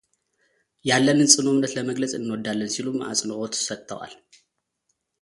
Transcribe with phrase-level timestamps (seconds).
[0.89, 4.13] ያለንን ፅኑ እምነት ለመግለፅ እንወዳለን ሲሉም አጽንኦት ሰጥተዋል፡፡